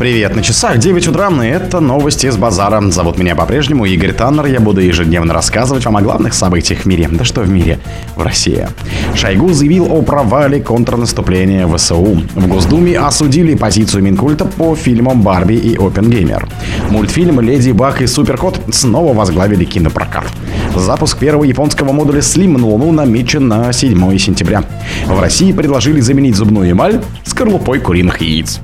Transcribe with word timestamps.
Привет, 0.00 0.34
на 0.34 0.42
часах 0.42 0.78
9 0.78 1.08
утра, 1.08 1.28
и 1.28 1.46
это 1.46 1.78
новости 1.78 2.24
из 2.24 2.38
базара. 2.38 2.80
Зовут 2.90 3.18
меня 3.18 3.36
по-прежнему 3.36 3.84
Игорь 3.84 4.14
Таннер. 4.14 4.46
Я 4.46 4.58
буду 4.58 4.80
ежедневно 4.80 5.34
рассказывать 5.34 5.84
вам 5.84 5.98
о 5.98 6.00
главных 6.00 6.32
событиях 6.32 6.80
в 6.80 6.86
мире. 6.86 7.06
Да 7.12 7.22
что 7.22 7.42
в 7.42 7.50
мире? 7.50 7.78
В 8.16 8.22
России. 8.22 8.66
Шойгу 9.14 9.52
заявил 9.52 9.92
о 9.92 10.00
провале 10.00 10.62
контрнаступления 10.62 11.68
ВСУ. 11.68 12.22
В 12.34 12.48
Госдуме 12.48 12.98
осудили 12.98 13.54
позицию 13.54 14.02
Минкульта 14.02 14.46
по 14.46 14.74
фильмам 14.74 15.20
«Барби» 15.20 15.56
и 15.56 15.76
«Опенгеймер». 15.76 16.48
Мультфильм 16.88 17.38
«Леди 17.40 17.72
Баг» 17.72 18.00
и 18.00 18.06
«Суперкот» 18.06 18.58
снова 18.72 19.12
возглавили 19.12 19.66
кинопрокат. 19.66 20.24
Запуск 20.76 21.18
первого 21.18 21.44
японского 21.44 21.92
модуля 21.92 22.20
Slim 22.20 22.56
на 22.56 22.66
Луну 22.68 22.90
намечен 22.90 23.48
на 23.48 23.70
7 23.70 24.16
сентября. 24.16 24.64
В 25.04 25.20
России 25.20 25.52
предложили 25.52 26.00
заменить 26.00 26.36
зубную 26.36 26.70
эмаль 26.70 27.02
скорлупой 27.26 27.80
куриных 27.80 28.22
яиц. 28.22 28.60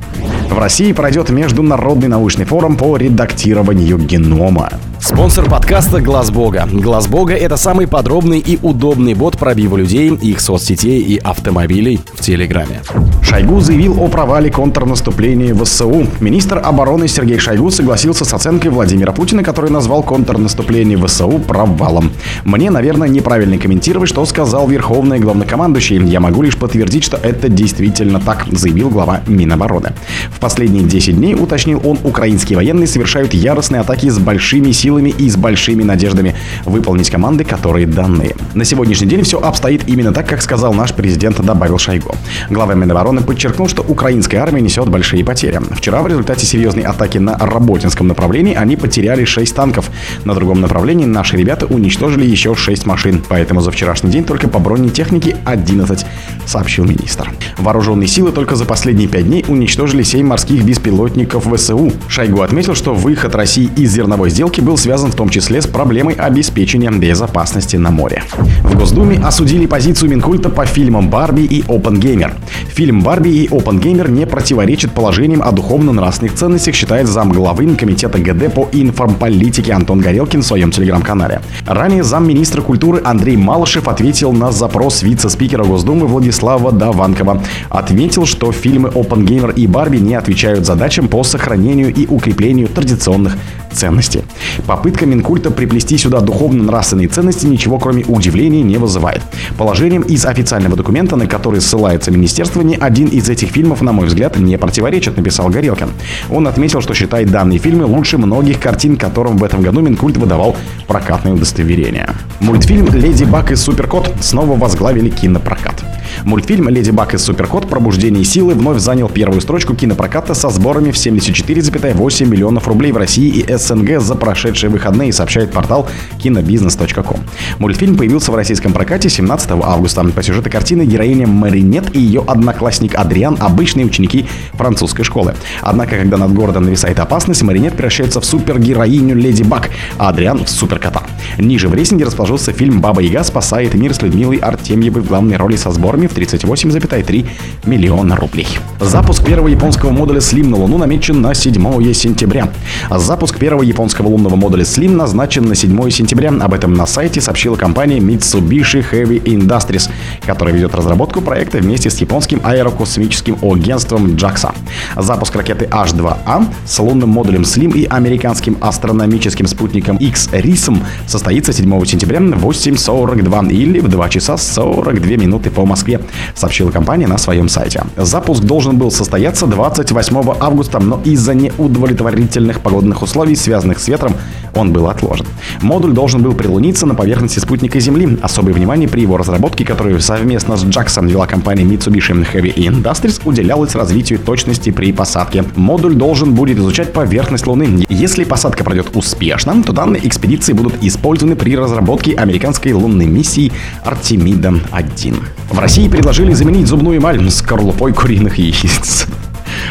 В 0.49 0.59
России 0.59 0.93
пройдет 0.93 1.31
Международный 1.31 2.09
научный 2.09 2.45
форум 2.45 2.77
по 2.77 2.97
редактированию 2.97 3.99
генома. 3.99 4.71
Спонсор 5.07 5.49
подкаста 5.49 6.01
Глаз 6.01 6.33
Бога. 6.33 6.69
Глаз 6.69 7.07
Бога 7.07 7.33
это 7.33 7.57
самый 7.57 7.87
подробный 7.87 8.41
и 8.41 8.59
удобный 8.61 9.15
бот 9.15 9.39
пробива 9.39 9.77
людей, 9.77 10.13
их 10.13 10.41
соцсетей 10.41 11.01
и 11.01 11.17
автомобилей 11.19 12.01
в 12.15 12.23
Телеграме. 12.23 12.83
Шойгу 13.23 13.61
заявил 13.61 14.03
о 14.03 14.09
провале 14.09 14.51
контрнаступления 14.51 15.55
в 15.55 15.65
ВСУ. 15.65 16.09
Министр 16.19 16.59
обороны 16.59 17.07
Сергей 17.07 17.39
Шойгу 17.39 17.71
согласился 17.71 18.25
с 18.25 18.35
оценкой 18.35 18.73
Владимира 18.73 19.13
Путина, 19.13 19.45
который 19.45 19.71
назвал 19.71 20.03
контрнаступление 20.03 20.99
в 20.99 21.07
ВСУ 21.07 21.39
провалом. 21.39 22.11
Мне, 22.45 22.73
наверное, 22.73 23.07
неправильно 23.07 23.59
комментировать, 23.59 24.09
что 24.09 24.25
сказал 24.27 24.67
верховный 24.67 25.21
главнокомандующий. 25.21 26.05
Я 26.05 26.19
могу 26.19 26.43
лишь 26.43 26.57
подтвердить, 26.57 27.05
что 27.05 27.17
это 27.17 27.49
действительно 27.49 28.19
так, 28.19 28.45
заявил 28.51 28.91
глава 28.91 29.21
Минобороны. 29.29 29.93
В 30.31 30.41
последние 30.41 30.83
10 30.83 31.17
дней, 31.17 31.37
уточнил 31.37 31.81
он, 31.85 31.97
украинские 32.03 32.57
военные 32.57 32.89
совершают 32.89 33.35
яростные 33.35 33.83
атаки 33.83 34.09
с 34.09 34.19
большими 34.19 34.73
силами 34.73 34.96
и 35.05 35.29
с 35.29 35.37
большими 35.37 35.83
надеждами 35.83 36.35
выполнить 36.65 37.11
команды, 37.11 37.45
которые 37.45 37.87
даны. 37.87 38.35
На 38.55 38.65
сегодняшний 38.65 39.07
день 39.07 39.23
все 39.23 39.41
обстоит 39.41 39.89
именно 39.89 40.13
так, 40.13 40.29
как 40.29 40.43
сказал 40.43 40.75
наш 40.75 40.93
президент, 40.93 41.41
добавил 41.41 41.79
Шойгу. 41.79 42.15
Глава 42.51 42.75
Минобороны 42.75 43.21
подчеркнул, 43.21 43.69
что 43.69 43.83
украинская 43.83 44.41
армия 44.41 44.61
несет 44.61 44.89
большие 44.89 45.25
потери. 45.25 45.61
Вчера 45.73 46.03
в 46.03 46.07
результате 46.07 46.47
серьезной 46.47 46.85
атаки 46.85 47.19
на 47.19 47.37
Работинском 47.39 48.09
направлении 48.09 48.55
они 48.55 48.77
потеряли 48.77 49.25
6 49.25 49.55
танков. 49.55 49.91
На 50.25 50.35
другом 50.35 50.61
направлении 50.61 51.05
наши 51.05 51.37
ребята 51.37 51.67
уничтожили 51.67 52.25
еще 52.25 52.55
6 52.55 52.87
машин. 52.87 53.23
Поэтому 53.29 53.61
за 53.61 53.71
вчерашний 53.71 54.11
день 54.11 54.25
только 54.25 54.49
по 54.49 54.59
бронетехнике 54.59 55.37
11, 55.45 56.07
сообщил 56.47 56.85
министр. 56.85 57.31
Вооруженные 57.59 58.09
силы 58.09 58.33
только 58.33 58.57
за 58.57 58.65
последние 58.65 59.09
5 59.09 59.27
дней 59.27 59.45
уничтожили 59.49 60.03
7 60.03 60.27
морских 60.27 60.65
беспилотников 60.65 61.47
ВСУ. 61.53 61.93
Шойгу 62.09 62.43
отметил, 62.43 62.75
что 62.75 62.95
выход 62.95 63.35
России 63.35 63.71
из 63.77 63.93
зерновой 63.93 64.31
сделки 64.31 64.61
был 64.61 64.77
связан 64.87 65.11
в 65.11 65.17
том 65.17 65.29
числе 65.31 65.61
с 65.61 65.67
проблемой 65.67 66.15
обеспечения 66.15 66.93
безопасности 66.93 67.75
на 67.75 67.91
море. 67.91 68.23
В 68.63 68.79
Госдуме 68.79 69.19
осудили 69.19 69.67
позицию 69.67 70.11
Минкульта 70.11 70.49
по 70.49 70.65
фильмам 70.65 71.11
«Барби» 71.11 71.41
и 71.41 71.65
«Опенгеймер». 71.67 72.35
Фильм 72.69 73.03
«Барби» 73.03 73.31
и 73.31 73.49
«Опенгеймер» 73.49 74.09
не 74.09 74.27
противоречит 74.27 74.93
положениям 74.93 75.43
о 75.43 75.51
духовно-нравственных 75.51 76.37
ценностях, 76.37 76.77
считает 76.77 77.09
замглавы 77.09 77.75
Комитета 77.75 78.21
ГД 78.21 78.55
по 78.55 78.69
информполитике 78.71 79.73
Антон 79.73 79.99
Горелкин 79.99 80.43
в 80.43 80.47
своем 80.47 80.71
телеграм-канале. 80.71 81.41
Ранее 81.67 82.05
замминистра 82.05 82.63
культуры 82.63 83.03
Андрей 83.05 83.37
Малышев 83.37 83.89
ответил 83.89 84.33
на 84.33 84.53
запрос 84.53 85.03
вице-спикера 85.03 85.65
Госдумы 85.65 86.07
Владислава 86.07 86.71
Даванкова. 86.71 87.43
Отметил, 87.71 88.25
что 88.25 88.53
фильмы 88.53 88.93
«Опенгеймер» 88.95 89.51
и 89.51 89.67
«Барби» 89.67 89.97
не 89.97 90.15
отвечают 90.15 90.65
задачам 90.65 91.09
по 91.09 91.25
сохранению 91.25 91.93
и 91.93 92.07
укреплению 92.07 92.69
традиционных 92.69 93.37
ценностей. 93.77 94.23
Попытка 94.67 95.07
Минкульта 95.07 95.51
приплести 95.51 95.99
сюда 95.99 96.21
духовно-нравственные 96.21 97.09
ценности 97.09 97.47
ничего 97.47 97.79
кроме 97.79 98.05
удивления 98.05 98.63
не 98.63 98.79
вызывает. 98.79 99.23
Положением 99.59 100.03
из 100.03 100.25
официального 100.27 100.77
документа, 100.77 101.17
на 101.17 101.27
который 101.27 101.61
ссылается 101.61 102.11
министерство, 102.11 102.63
ни 102.63 102.75
один 102.75 103.09
из 103.09 103.29
этих 103.29 103.51
фильмов, 103.51 103.83
на 103.83 103.93
мой 103.93 104.07
взгляд, 104.07 104.39
не 104.39 104.57
противоречит, 104.59 105.17
написал 105.17 105.49
Горелкин. 105.49 105.91
Он 106.31 106.49
отметил, 106.49 106.81
что 106.81 106.95
считает 106.95 107.31
данные 107.31 107.59
фильмы 107.59 107.85
лучше 107.85 108.19
многих 108.19 108.61
картин, 108.61 108.97
которым 108.97 109.37
в 109.37 109.45
этом 109.45 109.63
году 109.63 109.81
Минкульт 109.81 110.17
выдавал 110.17 110.57
прокатное 110.87 111.35
удостоверение. 111.35 112.09
Мультфильм 112.41 112.89
«Леди 112.93 113.25
Баг 113.25 113.53
и 113.53 113.57
Суперкот» 113.57 114.13
снова 114.21 114.57
возглавили 114.59 115.11
кинопрокат. 115.11 115.85
Мультфильм 116.25 116.69
«Леди 116.69 116.91
Баг 116.91 117.15
и 117.15 117.19
Суперкот. 117.19 117.69
Пробуждение 117.69 118.25
силы» 118.25 118.55
вновь 118.55 118.79
занял 118.79 119.09
первую 119.09 119.41
строчку 119.41 119.75
кинопроката 119.75 120.35
со 120.35 120.51
сборами 120.51 120.91
в 120.91 120.97
74,8 120.97 122.27
миллионов 122.27 122.69
рублей 122.69 122.93
в 122.93 122.97
России 122.97 123.29
и 123.29 123.57
СНГ 123.57 124.01
за 124.01 124.15
прошедшие 124.15 124.71
выходные, 124.71 125.13
сообщает 125.13 125.53
портал 125.53 125.89
кинобизнес.ком. 126.19 127.21
Мультфильм 127.59 127.97
появился 127.97 128.33
в 128.33 128.35
российском 128.35 128.73
прокате 128.73 129.09
17 129.09 129.51
августа. 129.63 130.05
По 130.05 130.23
сюжету 130.23 130.51
картины 130.51 130.83
героиня 130.83 131.27
Маринет 131.27 131.95
и 131.95 132.01
ее 132.01 132.23
одноклассник 132.27 132.95
Адриан– 132.95 133.37
обычные 133.41 133.87
ученики 133.87 134.27
французской 134.53 135.03
школы. 135.05 135.35
Однако, 135.63 135.97
когда 135.97 136.17
над 136.17 136.33
городом 136.33 136.65
нависает 136.65 136.99
опасность, 136.99 137.43
Маринет 137.43 137.75
превращается 137.75 138.21
в 138.21 138.25
супергероиню 138.25 139.15
Леди 139.15 139.43
Баг, 139.43 139.71
а 139.99 140.09
Адриан– 140.09 140.45
в 140.47 140.51
суперкота. 140.51 141.03
Ниже 141.39 141.69
в 141.69 141.75
рейтинге 141.75 142.05
расположился 142.05 142.53
фильм 142.53 142.81
«Баба 142.81 143.01
Яга 143.03 143.23
спасает 143.25 143.75
мир» 143.75 143.95
с 143.95 144.03
Людмилой 144.03 144.37
Артемьевой 144.37 145.03
в 145.03 145.09
главной 145.09 145.37
роли 145.37 145.57
со 145.57 145.71
сборами 145.97 146.07
в 146.07 146.15
38,3 146.15 147.27
миллиона 147.65 148.17
рублей. 148.17 148.47
Запуск 148.81 149.25
первого 149.25 149.49
японского 149.49 149.91
модуля 149.91 150.19
Slim 150.19 150.49
на 150.49 150.57
Луну 150.57 150.79
намечен 150.79 151.23
на 151.23 151.35
7 151.35 151.93
сентября. 151.95 152.49
Запуск 152.91 153.39
первого 153.39 153.63
японского 153.63 154.09
лунного 154.09 154.37
модуля 154.37 154.65
Slim 154.65 154.91
назначен 154.91 155.45
на 155.47 155.55
7 155.55 155.91
сентября. 155.91 156.31
Об 156.41 156.53
этом 156.53 156.75
на 156.75 156.87
сайте 156.87 157.21
сообщила 157.21 157.57
компания 157.57 157.99
Mitsubishi 157.99 158.85
Heavy 158.93 159.23
Industries, 159.23 159.91
которая 160.27 160.55
ведет 160.55 160.75
разработку 160.75 161.23
проекта 161.23 161.59
вместе 161.59 161.89
с 161.89 161.99
японским 161.99 162.41
аэрокосмическим 162.45 163.39
агентством 163.43 164.17
JAXA. 164.17 164.55
Запуск 164.97 165.35
ракеты 165.35 165.65
H2A 165.65 166.47
с 166.67 166.79
лунным 166.79 167.09
модулем 167.09 167.43
Slim 167.43 167.73
и 167.75 167.87
американским 167.87 168.57
астрономическим 168.61 169.47
спутником 169.47 169.97
X-RISM 169.97 170.83
состоится 171.07 171.53
7 171.53 171.85
сентября 171.87 172.21
в 172.21 172.47
8.42 172.47 173.53
или 173.53 173.81
в 173.81 173.89
2 173.89 174.09
часа 174.09 174.37
42 174.37 175.17
минуты 175.17 175.51
по 175.51 175.65
Москве, 175.65 175.86
сообщила 176.35 176.71
компания 176.71 177.07
на 177.07 177.19
своем 177.19 177.49
сайте. 177.49 177.83
Запуск 177.97 178.43
должен 178.43 178.79
был 178.79 178.91
состояться 178.91 179.47
28 179.47 180.35
августа, 180.41 180.79
но 180.79 181.01
из-за 181.05 181.35
неудовлетворительных 181.35 182.61
погодных 182.61 183.03
условий, 183.03 183.37
связанных 183.37 183.79
с 183.79 183.89
ветром, 183.89 184.15
он 184.57 184.73
был 184.73 184.89
отложен. 184.89 185.27
Модуль 185.61 185.93
должен 185.93 186.23
был 186.23 186.33
прилуниться 186.33 186.87
на 186.87 186.95
поверхности 186.95 187.39
спутника 187.39 187.79
Земли. 187.79 188.19
Особое 188.23 188.55
внимание 188.55 188.89
при 188.89 189.03
его 189.03 189.17
разработке, 189.17 189.65
которую 189.65 190.01
совместно 190.01 190.57
с 190.57 190.65
Jackson 190.65 191.09
вела 191.09 191.27
компания 191.27 191.65
Mitsubishi 191.65 192.27
Heavy 192.33 192.55
Industries, 192.55 193.21
уделялось 193.25 193.75
развитию 193.75 194.19
точности 194.19 194.71
при 194.71 194.93
посадке. 194.93 195.45
Модуль 195.55 195.95
должен 195.95 196.35
будет 196.35 196.59
изучать 196.59 196.93
поверхность 196.93 197.47
Луны. 197.47 197.85
Если 197.89 198.25
посадка 198.25 198.65
пройдет 198.65 198.91
успешно, 198.95 199.63
то 199.63 199.73
данные 199.73 200.07
экспедиции 200.07 200.53
будут 200.53 200.83
использованы 200.83 201.37
при 201.37 201.57
разработке 201.57 202.15
американской 202.15 202.73
лунной 202.73 203.07
миссии 203.07 203.53
Артемида-1. 203.85 205.17
В 205.51 205.59
России 205.59 205.89
предложили 205.89 206.33
заменить 206.33 206.67
зубную 206.67 206.99
эмаль 206.99 207.31
скорлупой 207.31 207.93
куриных 207.93 208.39
яиц. 208.39 209.07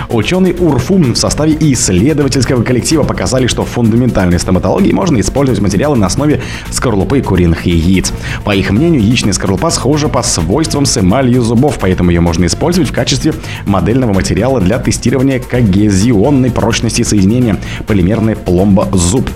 Ученые 0.09 0.53
УРФУ 0.53 0.95
в 0.95 1.15
составе 1.15 1.55
исследовательского 1.59 2.63
коллектива 2.63 3.03
показали, 3.03 3.47
что 3.47 3.65
в 3.65 3.69
фундаментальной 3.69 4.39
стоматологии 4.39 4.91
можно 4.91 5.19
использовать 5.19 5.61
материалы 5.61 5.97
на 5.97 6.07
основе 6.07 6.41
скорлупы 6.71 7.21
куриных 7.21 7.65
яиц. 7.65 8.13
По 8.43 8.55
их 8.55 8.71
мнению, 8.71 9.01
яичная 9.01 9.33
скорлупа 9.33 9.69
схожа 9.69 10.07
по 10.07 10.23
свойствам 10.23 10.85
с 10.85 10.97
эмалью 10.97 11.41
зубов, 11.41 11.77
поэтому 11.79 12.11
ее 12.11 12.21
можно 12.21 12.45
использовать 12.45 12.89
в 12.89 12.93
качестве 12.93 13.33
модельного 13.65 14.13
материала 14.13 14.59
для 14.61 14.79
тестирования 14.79 15.39
когезионной 15.39 16.51
прочности 16.51 17.03
соединения 17.03 17.57
полимерная 17.87 18.35
пломба 18.35 18.87
зуб. 18.91 19.29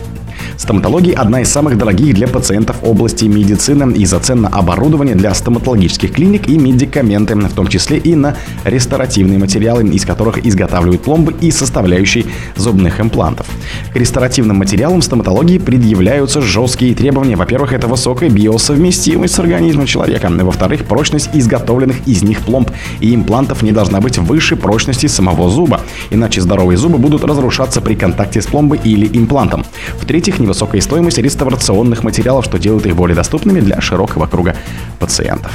Стоматология– 0.60 1.16
одна 1.18 1.40
из 1.40 1.50
самых 1.50 1.78
дорогих 1.78 2.14
для 2.16 2.28
пациентов 2.28 2.76
области 2.84 3.24
медицины 3.24 3.94
из-за 3.94 4.20
цен 4.20 4.42
на 4.42 4.50
оборудование 4.50 5.16
для 5.16 5.34
стоматологических 5.34 6.12
клиник 6.12 6.50
и 6.50 6.58
медикаменты, 6.58 7.34
в 7.34 7.54
том 7.54 7.68
числе 7.68 7.98
и 7.98 8.14
на 8.14 8.36
ресторативные 8.66 9.40
материалы, 9.40 9.88
из 9.88 10.04
которых 10.04 10.46
изготавливают 10.46 11.02
пломбы 11.02 11.34
и 11.40 11.50
составляющие 11.50 12.26
зубных 12.58 13.00
имплантов. 13.00 13.48
К 13.94 13.96
ресторативным 13.96 14.58
материалам 14.58 15.02
стоматологии 15.02 15.60
предъявляются 15.60 16.42
жесткие 16.42 16.94
требования. 16.94 17.38
Во-первых, 17.38 17.72
это 17.72 17.88
высокая 17.88 18.30
биосовместимость 18.30 19.36
с 19.36 19.40
организмом 19.40 19.86
человека. 19.86 20.30
Во-вторых, 20.30 20.84
прочность 20.84 21.30
изготовленных 21.34 22.06
из 22.06 22.22
них 22.22 22.42
пломб 22.42 22.70
и 23.00 23.16
имплантов 23.16 23.62
не 23.62 23.72
должна 23.72 24.02
быть 24.02 24.18
выше 24.18 24.58
прочности 24.58 25.08
самого 25.08 25.50
зуба, 25.50 25.80
иначе 26.10 26.42
здоровые 26.42 26.76
зубы 26.76 26.98
будут 26.98 27.24
разрушаться 27.24 27.80
при 27.80 27.96
контакте 27.96 28.42
с 28.42 28.46
пломбой 28.46 28.82
или 28.84 29.10
имплантом. 29.18 29.64
В-третьих, 29.98 30.38
не 30.40 30.49
высокая 30.50 30.82
стоимость 30.82 31.18
реставрационных 31.18 32.04
материалов, 32.04 32.46
что 32.46 32.60
делает 32.60 32.86
их 32.86 32.96
более 32.96 33.16
доступными 33.16 33.62
для 33.62 33.80
широкого 33.80 34.28
круга 34.28 34.56
пациентов. 35.00 35.52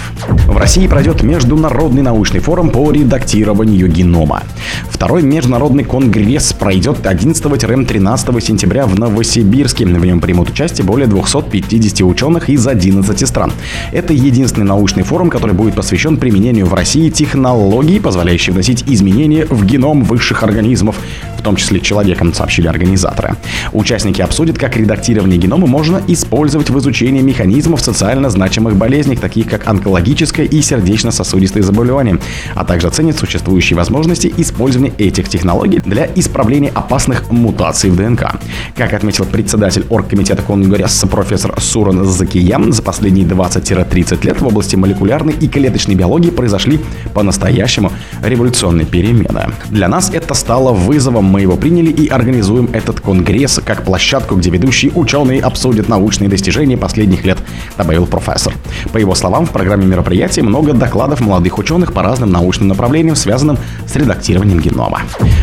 В 0.46 0.56
России 0.56 0.86
пройдет 0.86 1.22
Международный 1.22 2.02
научный 2.02 2.40
форум 2.40 2.70
по 2.70 2.90
редактированию 2.90 3.88
генома. 3.88 4.42
Второй 4.88 5.22
международный 5.22 5.84
конгресс 5.84 6.52
пройдет 6.52 7.04
11-13 7.04 8.40
сентября 8.40 8.86
в 8.86 8.98
Новосибирске. 8.98 9.84
В 9.84 10.04
нем 10.04 10.20
примут 10.20 10.50
участие 10.50 10.86
более 10.86 11.06
250 11.06 12.00
ученых 12.00 12.48
из 12.48 12.66
11 12.66 13.28
стран. 13.28 13.52
Это 13.92 14.12
единственный 14.12 14.64
научный 14.64 15.02
форум, 15.02 15.28
который 15.28 15.54
будет 15.54 15.74
посвящен 15.74 16.16
применению 16.16 16.66
в 16.66 16.74
России 16.74 17.10
технологий, 17.10 18.00
позволяющих 18.00 18.54
вносить 18.54 18.84
изменения 18.86 19.46
в 19.46 19.64
геном 19.66 20.04
высших 20.04 20.42
организмов, 20.42 20.96
в 21.36 21.42
том 21.42 21.56
числе 21.56 21.80
человеком, 21.80 22.32
сообщили 22.32 22.66
организаторы. 22.66 23.36
Участники 23.72 24.22
обсудят, 24.22 24.58
как 24.58 24.76
редактирование 24.76 25.38
генома 25.38 25.66
можно 25.66 26.00
использовать 26.08 26.70
в 26.70 26.78
изучении 26.78 27.20
механизмов 27.20 27.80
социально 27.80 28.30
значимых 28.30 28.76
болезней, 28.76 29.16
таких 29.16 29.33
как 29.42 29.66
онкологическое 29.66 30.46
и 30.46 30.62
сердечно-сосудистые 30.62 31.62
заболевания, 31.62 32.18
а 32.54 32.64
также 32.64 32.86
оценят 32.86 33.18
существующие 33.18 33.76
возможности 33.76 34.32
использования 34.36 34.92
этих 34.98 35.28
технологий 35.28 35.80
для 35.84 36.08
исправления 36.14 36.70
опасных 36.70 37.30
мутаций 37.30 37.90
в 37.90 37.96
ДНК. 37.96 38.36
Как 38.76 38.92
отметил 38.92 39.24
председатель 39.24 39.84
оргкомитета 39.90 40.42
Конгресса 40.42 41.06
профессор 41.06 41.60
Суран 41.60 42.04
Закиян, 42.04 42.72
за 42.72 42.82
последние 42.82 43.26
20-30 43.26 44.24
лет 44.24 44.40
в 44.40 44.46
области 44.46 44.76
молекулярной 44.76 45.34
и 45.34 45.48
клеточной 45.48 45.94
биологии 45.94 46.30
произошли 46.30 46.80
по-настоящему 47.12 47.92
революционные 48.22 48.86
перемены. 48.86 49.52
Для 49.70 49.88
нас 49.88 50.10
это 50.12 50.34
стало 50.34 50.72
вызовом, 50.72 51.24
мы 51.24 51.40
его 51.40 51.56
приняли 51.56 51.90
и 51.90 52.08
организуем 52.08 52.68
этот 52.72 53.00
конгресс 53.00 53.60
как 53.64 53.84
площадку, 53.84 54.36
где 54.36 54.50
ведущие 54.50 54.92
ученые 54.94 55.40
обсудят 55.40 55.88
научные 55.88 56.28
достижения 56.28 56.76
последних 56.76 57.24
лет, 57.24 57.38
добавил 57.76 58.06
профессор. 58.06 58.54
По 58.92 58.98
его 58.98 59.14
словам, 59.24 59.46
в 59.46 59.52
программе 59.52 59.86
мероприятия 59.86 60.42
много 60.42 60.74
докладов 60.74 61.22
молодых 61.22 61.56
ученых 61.56 61.94
по 61.94 62.02
разным 62.02 62.30
научным 62.30 62.68
направлениям, 62.68 63.16
связанным 63.16 63.56
с 63.86 63.96
редактированием 63.96 64.60
генома. 64.60 65.00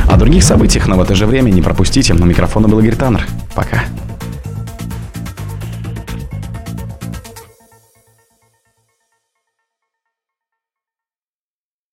О 0.08 0.18
других 0.18 0.44
событиях, 0.44 0.88
но 0.88 0.98
в 0.98 1.02
это 1.02 1.16
же 1.16 1.26
время 1.26 1.50
не 1.50 1.64
пропустите. 1.64 2.14
На 2.14 2.26
микрофона 2.26 2.68
был 2.68 2.78
Игорь 2.78 2.96
Таннер. 2.96 3.26
Пока. 3.56 3.86